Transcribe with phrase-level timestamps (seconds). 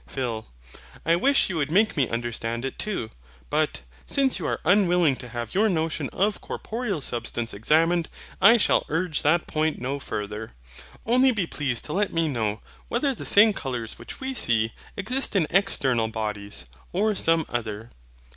[0.07, 0.47] PHIL.
[1.05, 3.11] I wish you would make me understand it too.
[3.51, 8.09] But, since you are unwilling to have your notion of corporeal substance examined,
[8.41, 10.53] I shall urge that point no farther.
[11.05, 15.35] Only be pleased to let me know, whether the same colours which we see exist
[15.35, 17.91] in external bodies, or some other.